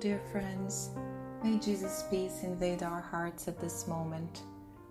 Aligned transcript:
Dear 0.00 0.20
friends. 0.32 0.90
May 1.44 1.58
Jesus' 1.58 2.04
peace 2.10 2.44
invade 2.44 2.82
our 2.82 3.02
hearts 3.02 3.46
at 3.46 3.60
this 3.60 3.86
moment. 3.86 4.42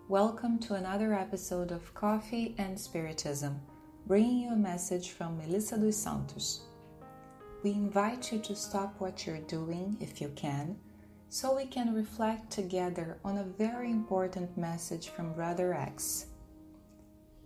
Welcome 0.10 0.60
to 0.60 0.76
another 0.76 1.16
episode 1.16 1.72
of 1.72 1.94
Coffee 1.96 2.54
and 2.60 2.80
Spiritism, 2.80 3.60
bringing 4.06 4.42
you 4.42 4.52
a 4.52 4.56
message 4.56 5.10
from 5.10 5.38
Melissa 5.38 5.78
dos 5.78 5.98
Santos. 5.98 6.66
We 7.64 7.72
invite 7.72 8.32
you 8.32 8.40
to 8.40 8.56
stop 8.56 8.94
what 9.00 9.26
you're 9.26 9.40
doing, 9.40 9.98
if 10.00 10.22
you 10.22 10.30
can, 10.36 10.78
so 11.30 11.56
we 11.56 11.66
can 11.66 11.96
reflect 11.96 12.52
together 12.52 13.18
on 13.26 13.40
a 13.40 13.56
very 13.58 13.90
important 13.90 14.56
message 14.56 15.10
from 15.10 15.34
Brother 15.34 15.74
X. 15.74 16.28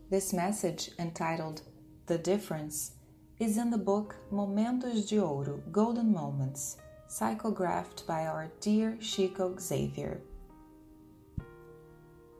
This 0.09 0.33
message, 0.33 0.91
entitled 0.99 1.61
The 2.07 2.17
Difference, 2.17 2.91
is 3.39 3.57
in 3.57 3.69
the 3.69 3.77
book 3.77 4.17
Momentos 4.29 5.07
de 5.09 5.15
Ouro 5.15 5.61
Golden 5.71 6.11
Moments, 6.11 6.77
psychographed 7.15 8.05
by 8.05 8.25
our 8.25 8.51
dear 8.59 8.97
Chico 8.99 9.55
Xavier. 9.57 10.19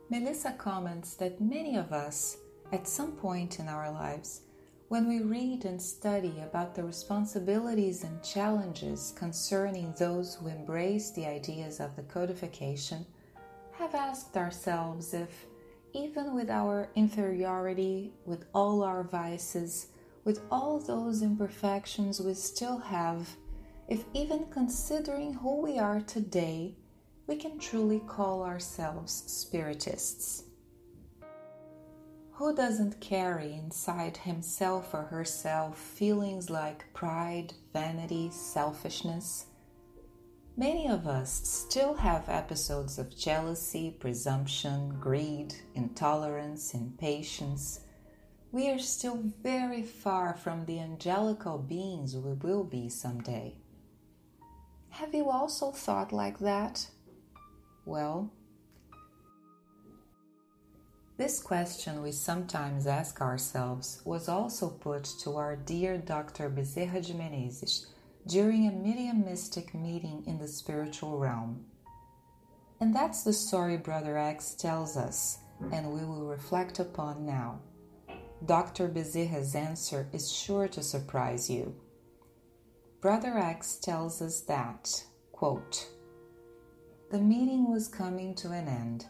Melissa 0.09 0.51
comments 0.57 1.13
that 1.13 1.39
many 1.39 1.77
of 1.77 1.93
us, 1.93 2.37
at 2.73 2.85
some 2.85 3.13
point 3.13 3.59
in 3.59 3.69
our 3.69 3.89
lives, 3.89 4.41
when 4.89 5.07
we 5.07 5.21
read 5.21 5.63
and 5.63 5.81
study 5.81 6.41
about 6.43 6.75
the 6.75 6.83
responsibilities 6.83 8.03
and 8.03 8.21
challenges 8.21 9.13
concerning 9.17 9.93
those 9.97 10.35
who 10.35 10.47
embrace 10.47 11.11
the 11.11 11.25
ideas 11.25 11.79
of 11.79 11.95
the 11.95 12.03
codification, 12.03 13.05
have 13.71 13.95
asked 13.95 14.35
ourselves 14.35 15.13
if, 15.13 15.45
even 15.93 16.35
with 16.35 16.49
our 16.49 16.89
inferiority, 16.95 18.11
with 18.25 18.43
all 18.53 18.83
our 18.83 19.03
vices, 19.03 19.87
with 20.25 20.41
all 20.51 20.79
those 20.79 21.21
imperfections 21.21 22.19
we 22.19 22.33
still 22.33 22.77
have, 22.77 23.37
if 23.87 24.03
even 24.13 24.45
considering 24.49 25.33
who 25.33 25.61
we 25.61 25.77
are 25.77 26.01
today, 26.01 26.75
we 27.27 27.35
can 27.35 27.59
truly 27.59 28.01
call 28.07 28.43
ourselves 28.43 29.23
spiritists. 29.27 30.43
Who 32.33 32.55
doesn't 32.55 32.99
carry 32.99 33.53
inside 33.53 34.17
himself 34.17 34.93
or 34.93 35.03
herself 35.03 35.77
feelings 35.77 36.49
like 36.49 36.91
pride, 36.93 37.53
vanity, 37.73 38.29
selfishness? 38.31 39.45
Many 40.57 40.87
of 40.87 41.05
us 41.05 41.31
still 41.47 41.93
have 41.95 42.29
episodes 42.29 42.97
of 42.97 43.15
jealousy, 43.15 43.95
presumption, 43.99 44.97
greed, 44.99 45.53
intolerance, 45.75 46.73
impatience, 46.73 47.81
we 48.55 48.69
are 48.69 48.79
still 48.79 49.19
very 49.43 49.81
far 49.83 50.33
from 50.33 50.63
the 50.63 50.79
angelical 50.79 51.57
beings 51.57 52.15
we 52.15 52.31
will 52.31 52.63
be 52.63 52.87
someday. 52.87 53.53
Have 54.99 55.13
you 55.13 55.29
also 55.29 55.71
thought 55.71 56.13
like 56.13 56.39
that? 56.39 56.87
Well, 57.83 58.31
this 61.17 61.41
question 61.41 62.01
we 62.01 62.13
sometimes 62.13 62.87
ask 62.87 63.19
ourselves 63.19 64.01
was 64.05 64.29
also 64.29 64.69
put 64.69 65.03
to 65.19 65.35
our 65.35 65.57
dear 65.57 65.97
Dr. 65.97 66.49
Bezerra 66.49 67.05
de 67.05 67.13
Menezes 67.13 67.87
during 68.25 68.67
a 68.67 68.71
mediumistic 68.71 69.73
meeting 69.73 70.23
in 70.27 70.39
the 70.39 70.47
spiritual 70.47 71.17
realm. 71.19 71.65
And 72.79 72.95
that's 72.95 73.23
the 73.23 73.33
story 73.33 73.75
Brother 73.75 74.17
X 74.17 74.55
tells 74.55 74.95
us, 74.95 75.39
and 75.73 75.91
we 75.91 76.05
will 76.05 76.25
reflect 76.25 76.79
upon 76.79 77.25
now. 77.25 77.59
Dr. 78.45 78.87
Bezerra's 78.87 79.55
answer 79.55 80.07
is 80.13 80.31
sure 80.31 80.69
to 80.69 80.81
surprise 80.81 81.49
you. 81.49 81.75
Brother 83.01 83.37
X 83.37 83.75
tells 83.75 84.21
us 84.21 84.41
that, 84.41 85.03
quote, 85.31 85.87
the 87.11 87.19
meeting 87.19 87.71
was 87.71 87.87
coming 87.87 88.33
to 88.35 88.51
an 88.51 88.67
end. 88.67 89.05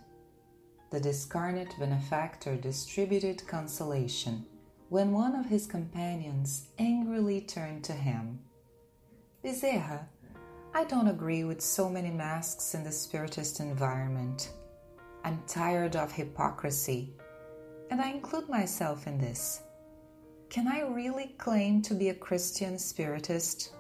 The 0.92 1.00
discarnate 1.00 1.74
benefactor 1.80 2.56
distributed 2.56 3.48
consolation 3.48 4.46
when 4.90 5.12
one 5.12 5.36
of 5.36 5.46
his 5.46 5.66
companions 5.66 6.68
angrily 6.78 7.42
turned 7.42 7.84
to 7.86 7.94
him. 7.94 8.40
Bezerra, 9.44 10.06
I 10.74 10.84
don't 10.84 11.08
agree 11.08 11.44
with 11.44 11.62
so 11.62 11.90
many 11.90 12.12
masks 12.12 12.76
in 12.76 12.84
the 12.84 12.92
spiritist 12.92 13.60
environment. 13.60 14.52
I'm 15.24 15.42
tired 15.48 15.96
of 15.96 16.12
hypocrisy 16.12 17.14
and 17.90 18.02
I 18.02 18.10
include 18.10 18.50
myself 18.50 19.08
in 19.08 19.18
this. 19.18 19.62
Can 20.50 20.68
I 20.68 20.82
really 20.82 21.36
claim 21.38 21.82
to 21.84 21.94
be 21.94 22.10
a 22.10 22.14
Christian 22.14 22.78
spiritist? 22.78 23.74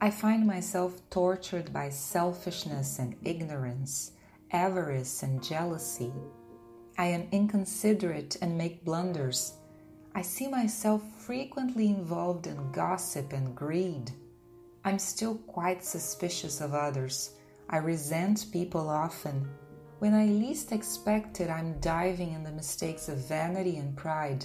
I 0.00 0.10
find 0.10 0.46
myself 0.46 1.00
tortured 1.10 1.72
by 1.72 1.90
selfishness 1.90 2.98
and 2.98 3.14
ignorance, 3.24 4.12
avarice 4.50 5.22
and 5.22 5.42
jealousy. 5.42 6.12
I 6.98 7.06
am 7.06 7.28
inconsiderate 7.30 8.36
and 8.40 8.56
make 8.56 8.84
blunders. 8.84 9.58
I 10.14 10.22
see 10.22 10.48
myself 10.48 11.02
frequently 11.18 11.88
involved 11.88 12.46
in 12.46 12.72
gossip 12.72 13.32
and 13.32 13.54
greed. 13.54 14.10
I'm 14.84 14.98
still 14.98 15.36
quite 15.46 15.84
suspicious 15.84 16.60
of 16.60 16.74
others. 16.74 17.36
I 17.68 17.78
resent 17.78 18.46
people 18.52 18.88
often 18.88 19.48
when 20.02 20.14
I 20.14 20.24
least 20.24 20.72
expect 20.72 21.40
it, 21.40 21.48
I'm 21.48 21.78
diving 21.78 22.32
in 22.32 22.42
the 22.42 22.50
mistakes 22.50 23.08
of 23.08 23.18
vanity 23.18 23.76
and 23.76 23.96
pride. 23.96 24.44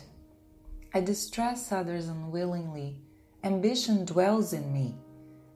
I 0.93 1.01
distress 1.01 1.71
others 1.71 2.07
unwillingly. 2.07 2.99
Ambition 3.43 4.05
dwells 4.05 4.53
in 4.53 4.71
me, 4.73 4.95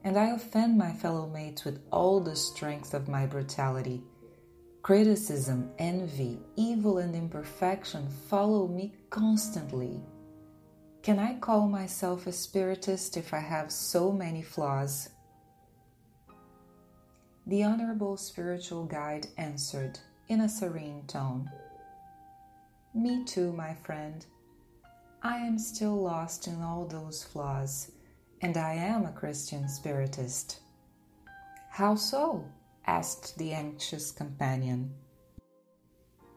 and 0.04 0.16
I 0.16 0.30
offend 0.30 0.78
my 0.78 0.92
fellow 0.92 1.26
mates 1.26 1.64
with 1.64 1.80
all 1.90 2.20
the 2.20 2.36
strength 2.36 2.94
of 2.94 3.08
my 3.08 3.26
brutality. 3.26 4.02
Criticism, 4.82 5.70
envy, 5.78 6.40
evil, 6.56 6.98
and 6.98 7.14
imperfection 7.14 8.08
follow 8.28 8.66
me 8.66 8.92
constantly. 9.10 10.00
Can 11.02 11.18
I 11.18 11.38
call 11.38 11.68
myself 11.68 12.26
a 12.26 12.32
spiritist 12.32 13.16
if 13.16 13.32
I 13.32 13.40
have 13.40 13.72
so 13.72 14.12
many 14.12 14.42
flaws? 14.42 15.08
The 17.46 17.64
Honorable 17.64 18.16
Spiritual 18.16 18.84
Guide 18.84 19.26
answered 19.36 19.98
in 20.28 20.42
a 20.42 20.48
serene 20.48 21.02
tone 21.08 21.50
Me 22.94 23.24
too, 23.24 23.52
my 23.52 23.74
friend. 23.74 24.24
I 25.24 25.36
am 25.36 25.56
still 25.56 26.02
lost 26.02 26.48
in 26.48 26.60
all 26.62 26.84
those 26.84 27.22
flaws, 27.22 27.92
and 28.40 28.56
I 28.56 28.74
am 28.74 29.04
a 29.04 29.12
Christian 29.12 29.68
Spiritist. 29.68 30.58
How 31.70 31.94
so? 31.94 32.44
asked 32.88 33.38
the 33.38 33.52
anxious 33.52 34.10
companion. 34.10 34.92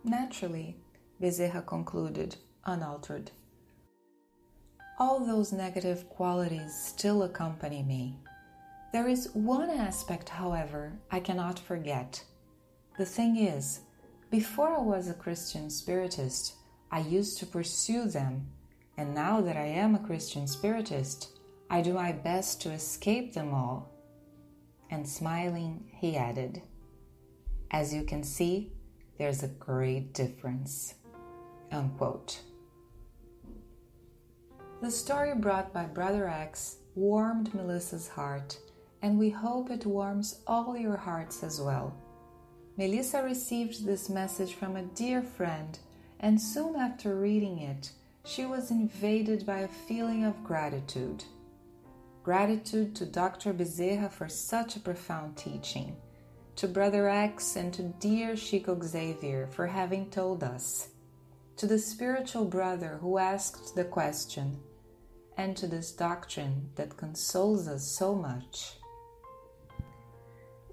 Naturally, 0.04 0.78
Bezerra 1.20 1.66
concluded, 1.66 2.36
unaltered. 2.64 3.32
All 5.00 5.26
those 5.26 5.52
negative 5.52 6.08
qualities 6.08 6.76
still 6.76 7.24
accompany 7.24 7.82
me. 7.82 8.20
There 8.94 9.08
is 9.08 9.34
one 9.34 9.72
aspect, 9.72 10.30
however, 10.30 10.94
I 11.10 11.22
cannot 11.22 11.58
forget. 11.58 12.24
The 13.00 13.06
thing 13.06 13.38
is, 13.38 13.80
before 14.30 14.76
I 14.78 14.82
was 14.82 15.10
a 15.10 15.16
Christian 15.16 15.72
Spiritist, 15.72 16.54
I 16.92 17.00
used 17.00 17.40
to 17.40 17.48
pursue 17.48 18.06
them, 18.06 18.46
and 18.98 19.14
now 19.14 19.42
that 19.42 19.58
I 19.58 19.66
am 19.66 19.96
a 19.96 20.00
Christian 20.00 20.48
Spiritist, 20.48 21.30
I 21.70 21.82
do 21.82 21.94
my 21.94 22.12
best 22.12 22.62
to 22.62 22.72
escape 22.72 23.34
them 23.34 23.54
all. 23.54 23.92
And 24.90 25.08
smiling, 25.08 25.92
he 25.98 26.16
added, 26.16 26.62
As 27.72 27.94
you 27.94 28.04
can 28.04 28.24
see, 28.24 28.72
there's 29.18 29.44
a 29.44 29.48
great 29.48 30.14
difference. 30.14 30.96
Unquote. 31.72 32.42
The 34.82 34.92
story 34.92 35.34
brought 35.36 35.74
by 35.74 35.86
Brother 35.86 36.28
X 36.28 36.78
warmed 36.96 37.54
Melissa's 37.54 38.08
heart 38.08 38.60
and 39.06 39.20
we 39.20 39.30
hope 39.30 39.70
it 39.70 39.86
warms 39.86 40.42
all 40.48 40.76
your 40.76 40.98
hearts 40.98 41.44
as 41.44 41.62
well. 41.62 41.96
Melissa 42.76 43.22
received 43.22 43.86
this 43.86 44.10
message 44.10 44.56
from 44.56 44.76
a 44.76 44.82
dear 44.82 45.22
friend, 45.22 45.78
and 46.20 46.42
soon 46.42 46.76
after 46.76 47.16
reading 47.16 47.60
it, 47.60 47.92
she 48.26 48.46
was 48.46 48.72
invaded 48.72 49.46
by 49.46 49.60
a 49.60 49.68
feeling 49.68 50.26
of 50.26 50.44
gratitude. 50.44 51.24
Gratitude 52.24 52.96
to 52.96 53.06
Dr. 53.06 53.54
Bezerra 53.54 54.12
for 54.12 54.28
such 54.28 54.76
a 54.76 54.80
profound 54.80 55.38
teaching, 55.38 55.96
to 56.56 56.68
Brother 56.68 57.08
X 57.08 57.56
and 57.56 57.72
to 57.76 57.84
dear 58.00 58.36
Chico 58.36 58.80
Xavier 58.82 59.48
for 59.52 59.68
having 59.68 60.10
told 60.10 60.44
us, 60.44 60.90
to 61.58 61.68
the 61.68 61.78
spiritual 61.78 62.46
brother 62.46 62.98
who 63.00 63.20
asked 63.20 63.76
the 63.76 63.86
question, 63.86 64.58
and 65.38 65.56
to 65.56 65.68
this 65.68 65.92
doctrine 65.92 66.70
that 66.76 66.98
consoles 66.98 67.68
us 67.68 67.84
so 67.84 68.16
much. 68.16 68.74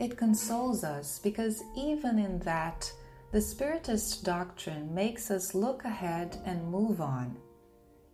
It 0.00 0.16
consoles 0.16 0.84
us 0.84 1.18
because 1.18 1.62
even 1.76 2.18
in 2.18 2.38
that, 2.40 2.90
the 3.32 3.40
Spiritist 3.40 4.24
doctrine 4.24 4.94
makes 4.94 5.30
us 5.30 5.54
look 5.54 5.86
ahead 5.86 6.36
and 6.44 6.70
move 6.70 7.00
on. 7.00 7.34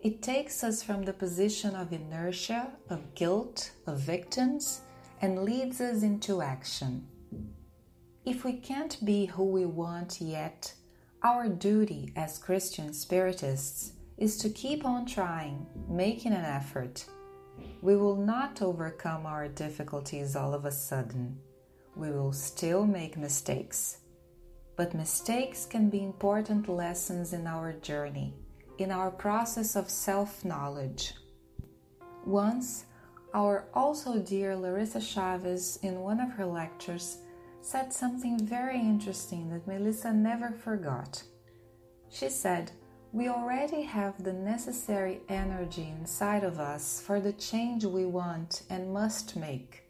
It 0.00 0.23
takes 0.23 0.62
us 0.62 0.81
from 0.81 1.03
the 1.03 1.12
position 1.12 1.75
of 1.75 1.93
inertia, 1.93 2.70
of 2.88 3.17
guilt, 3.17 3.73
of 3.88 3.99
victims, 3.99 4.82
and 5.20 5.43
leads 5.43 5.81
us 5.81 6.05
into 6.05 6.41
action. 6.41 7.05
If 8.25 8.44
we 8.44 8.53
can't 8.53 9.05
be 9.05 9.26
who 9.26 9.43
we 9.43 9.67
want 9.67 10.20
yet, 10.20 10.73
our 11.25 11.49
duty 11.49 12.12
as 12.15 12.38
Christian 12.38 12.91
Spiritists 12.91 13.94
is 14.19 14.37
to 14.37 14.49
keep 14.49 14.85
on 14.85 15.05
trying, 15.05 15.67
making 15.88 16.32
an 16.32 16.44
effort. 16.44 17.05
We 17.82 17.97
will 17.97 18.15
not 18.15 18.62
overcome 18.62 19.26
our 19.26 19.49
difficulties 19.49 20.37
all 20.37 20.55
of 20.55 20.65
a 20.65 20.70
sudden. 20.70 21.41
We 21.97 22.12
will 22.12 22.32
still 22.32 22.87
make 22.87 23.17
mistakes. 23.17 23.99
But 24.79 24.95
mistakes 24.95 25.67
can 25.67 25.91
be 25.91 26.05
important 26.05 26.69
lessons 26.69 27.33
in 27.33 27.49
our 27.49 27.73
journey, 27.73 28.33
in 28.79 28.93
our 28.93 29.11
process 29.11 29.75
of 29.75 29.91
self 29.91 30.45
knowledge. 30.45 31.15
Once, 32.25 32.85
our 33.35 33.67
also 33.75 34.21
dear 34.21 34.55
Larissa 34.55 35.01
Chavez, 35.01 35.81
in 35.83 35.99
one 35.99 36.21
of 36.21 36.31
her 36.31 36.47
lectures, 36.47 37.19
said 37.61 37.93
something 37.93 38.39
very 38.39 38.79
interesting 38.79 39.51
that 39.51 39.67
Melissa 39.67 40.13
never 40.13 40.53
forgot. 40.53 41.25
She 42.09 42.29
said, 42.29 42.71
We 43.13 43.29
already 43.29 43.83
have 43.83 44.23
the 44.23 44.33
necessary 44.33 45.23
energy 45.29 45.93
inside 45.99 46.45
of 46.45 46.61
us 46.61 47.03
for 47.05 47.19
the 47.19 47.33
change 47.33 47.85
we 47.85 48.07
want 48.07 48.63
and 48.71 48.93
must 48.93 49.35
make. 49.35 49.88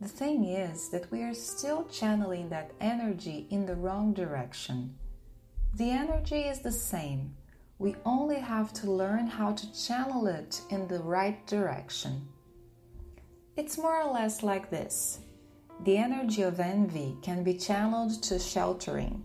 The 0.00 0.08
thing 0.08 0.44
is 0.44 0.90
that 0.90 1.10
we 1.10 1.22
are 1.22 1.34
still 1.34 1.84
channeling 1.86 2.48
that 2.50 2.72
energy 2.80 3.46
in 3.50 3.66
the 3.66 3.74
wrong 3.74 4.12
direction. 4.12 4.94
The 5.74 5.90
energy 5.90 6.42
is 6.42 6.60
the 6.60 6.72
same, 6.72 7.34
we 7.78 7.94
only 8.04 8.40
have 8.40 8.72
to 8.74 8.90
learn 8.90 9.28
how 9.28 9.52
to 9.52 9.72
channel 9.86 10.26
it 10.26 10.60
in 10.70 10.88
the 10.88 10.98
right 10.98 11.46
direction. 11.46 12.28
It's 13.56 13.78
more 13.78 14.02
or 14.02 14.12
less 14.12 14.42
like 14.42 14.68
this. 14.68 15.20
The 15.84 15.96
energy 15.96 16.42
of 16.42 16.58
envy 16.58 17.16
can 17.22 17.44
be 17.44 17.54
channeled 17.54 18.20
to 18.24 18.40
sheltering, 18.40 19.24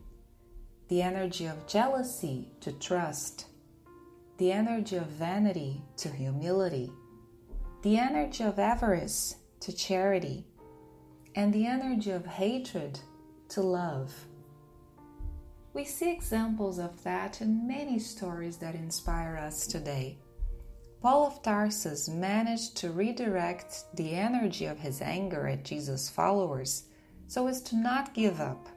the 0.88 1.02
energy 1.02 1.48
of 1.48 1.66
jealousy 1.66 2.52
to 2.62 2.72
trust, 2.74 3.48
the 4.38 4.52
energy 4.52 4.98
of 4.98 5.08
vanity 5.08 5.82
to 5.98 6.10
humility, 6.10 6.92
the 7.82 7.98
energy 7.98 8.44
of 8.44 8.60
avarice 8.60 9.38
to 9.62 9.74
charity, 9.74 10.46
and 11.36 11.54
the 11.54 11.66
energy 11.66 12.12
of 12.12 12.26
hatred 12.26 13.00
to 13.50 13.62
love. 13.62 14.14
We 15.74 15.86
see 15.86 16.12
examples 16.12 16.78
of 16.78 17.04
that 17.04 17.42
in 17.42 17.68
many 17.68 17.98
stories 17.98 18.58
that 18.58 18.76
inspire 18.76 19.38
us 19.38 19.66
today. 19.66 20.20
Paul 21.02 21.28
of 21.28 21.42
Tarsus 21.42 22.08
managed 22.08 22.78
to 22.78 22.92
redirect 22.92 23.86
the 23.96 24.14
energy 24.14 24.68
of 24.68 24.80
his 24.80 25.02
anger 25.02 25.48
at 25.48 25.66
Jesus' 25.66 26.10
followers 26.10 26.86
so 27.28 27.48
as 27.48 27.62
to 27.64 27.76
not 27.76 28.14
give 28.14 28.40
up, 28.40 28.70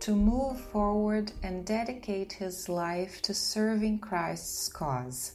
to 0.00 0.14
move 0.14 0.60
forward 0.60 1.32
and 1.42 1.66
dedicate 1.66 2.32
his 2.32 2.68
life 2.68 3.20
to 3.22 3.34
serving 3.34 3.98
Christ's 3.98 4.68
cause. 4.68 5.32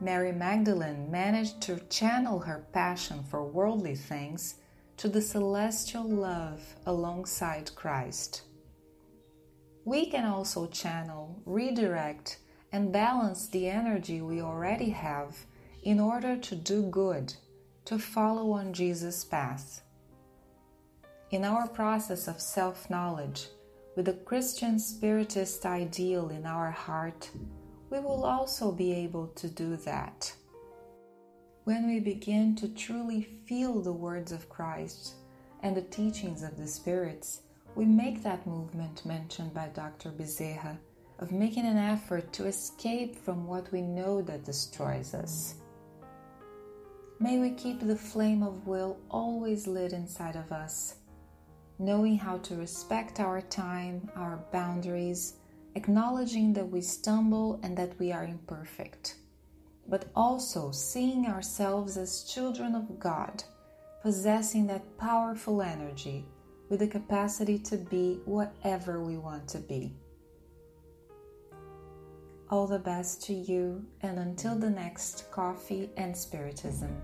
Mary 0.00 0.32
Magdalene 0.32 1.10
managed 1.10 1.60
to 1.62 1.80
channel 1.88 2.38
her 2.40 2.66
passion 2.72 3.22
for 3.24 3.44
worldly 3.44 3.94
things 3.94 4.56
to 5.02 5.08
the 5.08 5.20
celestial 5.20 6.08
love 6.08 6.76
alongside 6.86 7.74
Christ. 7.74 8.42
We 9.84 10.06
can 10.06 10.24
also 10.24 10.68
channel, 10.68 11.42
redirect, 11.44 12.38
and 12.70 12.92
balance 12.92 13.48
the 13.48 13.66
energy 13.66 14.20
we 14.20 14.40
already 14.40 14.90
have 14.90 15.36
in 15.82 15.98
order 15.98 16.36
to 16.36 16.54
do 16.54 16.84
good, 16.84 17.34
to 17.86 17.98
follow 17.98 18.52
on 18.52 18.72
Jesus' 18.72 19.24
path. 19.24 19.82
In 21.32 21.44
our 21.44 21.66
process 21.66 22.28
of 22.28 22.40
self 22.40 22.88
knowledge, 22.88 23.48
with 23.96 24.04
the 24.04 24.12
Christian 24.12 24.78
Spiritist 24.78 25.66
ideal 25.66 26.28
in 26.28 26.46
our 26.46 26.70
heart, 26.70 27.28
we 27.90 27.98
will 27.98 28.24
also 28.24 28.70
be 28.70 28.92
able 28.92 29.26
to 29.34 29.48
do 29.48 29.74
that. 29.78 30.32
When 31.64 31.86
we 31.86 32.00
begin 32.00 32.56
to 32.56 32.68
truly 32.68 33.22
feel 33.46 33.80
the 33.80 33.92
words 33.92 34.32
of 34.32 34.48
Christ 34.48 35.14
and 35.62 35.76
the 35.76 35.82
teachings 35.82 36.42
of 36.42 36.56
the 36.56 36.66
spirits, 36.66 37.42
we 37.76 37.84
make 37.84 38.24
that 38.24 38.48
movement 38.48 39.06
mentioned 39.06 39.54
by 39.54 39.68
Dr. 39.68 40.10
Bezerra 40.10 40.76
of 41.20 41.30
making 41.30 41.64
an 41.64 41.78
effort 41.78 42.32
to 42.32 42.46
escape 42.46 43.14
from 43.14 43.46
what 43.46 43.70
we 43.70 43.80
know 43.80 44.20
that 44.22 44.44
destroys 44.44 45.14
us. 45.14 45.54
May 47.20 47.38
we 47.38 47.50
keep 47.50 47.78
the 47.78 47.94
flame 47.94 48.42
of 48.42 48.66
will 48.66 48.98
always 49.08 49.68
lit 49.68 49.92
inside 49.92 50.34
of 50.34 50.50
us, 50.50 50.96
knowing 51.78 52.18
how 52.18 52.38
to 52.38 52.56
respect 52.56 53.20
our 53.20 53.40
time, 53.40 54.10
our 54.16 54.44
boundaries, 54.50 55.34
acknowledging 55.76 56.52
that 56.54 56.68
we 56.68 56.80
stumble 56.80 57.60
and 57.62 57.76
that 57.76 57.96
we 58.00 58.10
are 58.10 58.24
imperfect, 58.24 59.14
but 59.88 60.06
also 60.14 60.70
seeing 60.70 61.26
ourselves 61.26 61.96
as 61.96 62.24
children 62.24 62.74
of 62.74 62.98
God, 62.98 63.44
possessing 64.02 64.66
that 64.66 64.96
powerful 64.98 65.62
energy 65.62 66.24
with 66.68 66.80
the 66.80 66.88
capacity 66.88 67.58
to 67.58 67.76
be 67.76 68.20
whatever 68.24 69.02
we 69.02 69.18
want 69.18 69.46
to 69.48 69.58
be. 69.58 69.94
All 72.50 72.66
the 72.66 72.78
best 72.78 73.22
to 73.24 73.34
you, 73.34 73.84
and 74.02 74.18
until 74.18 74.54
the 74.54 74.70
next 74.70 75.30
Coffee 75.30 75.90
and 75.96 76.16
Spiritism. 76.16 76.94